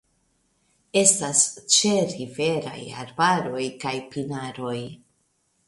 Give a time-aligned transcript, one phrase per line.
[1.01, 1.41] Estas
[1.75, 4.77] ĉeriveraj arbaroj kaj pinaroj.